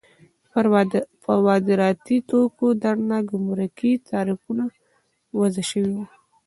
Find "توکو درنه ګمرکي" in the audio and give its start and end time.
2.29-3.91